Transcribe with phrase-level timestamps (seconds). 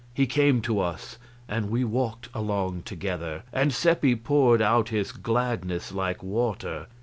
[0.15, 5.91] He came to us, and we walked along together, and Seppi poured out his gladness
[5.91, 6.87] like water.